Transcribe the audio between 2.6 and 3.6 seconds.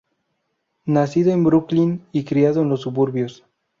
en los suburbios.